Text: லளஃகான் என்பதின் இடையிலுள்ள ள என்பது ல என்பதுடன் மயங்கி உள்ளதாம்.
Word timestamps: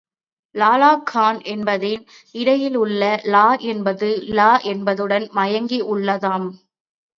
லளஃகான் 0.55 1.39
என்பதின் 1.45 2.01
இடையிலுள்ள 2.35 3.03
ள 3.27 3.43
என்பது 3.67 4.09
ல 4.31 4.41
என்பதுடன் 4.65 5.29
மயங்கி 5.31 5.81
உள்ளதாம். 5.93 6.49